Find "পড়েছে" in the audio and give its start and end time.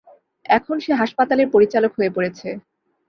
2.15-2.49